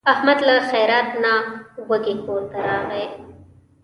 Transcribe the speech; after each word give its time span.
احمد 0.13 0.37
له 0.47 0.55
خیرات 0.69 1.09
نه 1.23 1.33
وږی 1.89 2.15
کورته 2.25 2.57
راغی. 2.67 3.05